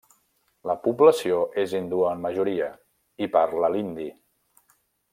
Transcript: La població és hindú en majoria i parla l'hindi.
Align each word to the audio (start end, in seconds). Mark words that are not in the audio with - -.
La 0.71 0.75
població 0.85 1.41
és 1.65 1.75
hindú 1.79 2.01
en 2.13 2.25
majoria 2.25 2.71
i 3.27 3.31
parla 3.39 3.73
l'hindi. 3.77 4.09